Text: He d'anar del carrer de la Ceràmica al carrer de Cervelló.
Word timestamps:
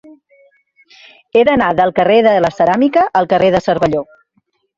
He 1.35 1.43
d'anar 1.49 1.67
del 1.81 1.93
carrer 1.99 2.15
de 2.29 2.33
la 2.47 2.51
Ceràmica 2.61 3.05
al 3.21 3.29
carrer 3.37 3.53
de 3.59 3.63
Cervelló. 3.69 4.05